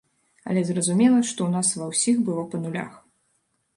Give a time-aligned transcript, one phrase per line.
[0.53, 2.93] Але зразумела, што ў нас ва ўсіх было па нулях.